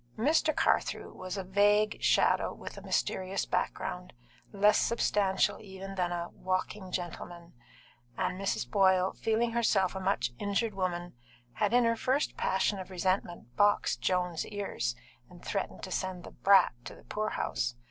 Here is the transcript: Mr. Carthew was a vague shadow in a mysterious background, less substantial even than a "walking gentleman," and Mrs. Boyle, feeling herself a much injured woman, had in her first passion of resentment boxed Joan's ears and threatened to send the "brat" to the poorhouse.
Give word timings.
Mr. 0.17 0.55
Carthew 0.55 1.13
was 1.13 1.37
a 1.37 1.43
vague 1.43 2.01
shadow 2.01 2.59
in 2.63 2.73
a 2.75 2.81
mysterious 2.81 3.45
background, 3.45 4.13
less 4.51 4.79
substantial 4.79 5.59
even 5.61 5.93
than 5.93 6.11
a 6.11 6.29
"walking 6.33 6.91
gentleman," 6.91 7.53
and 8.17 8.41
Mrs. 8.41 8.67
Boyle, 8.67 9.13
feeling 9.13 9.51
herself 9.51 9.93
a 9.93 9.99
much 9.99 10.31
injured 10.39 10.73
woman, 10.73 11.13
had 11.53 11.71
in 11.71 11.83
her 11.85 11.95
first 11.95 12.35
passion 12.35 12.79
of 12.79 12.89
resentment 12.89 13.55
boxed 13.55 14.01
Joan's 14.01 14.43
ears 14.47 14.95
and 15.29 15.45
threatened 15.45 15.83
to 15.83 15.91
send 15.91 16.23
the 16.23 16.31
"brat" 16.31 16.73
to 16.85 16.95
the 16.95 17.03
poorhouse. 17.03 17.75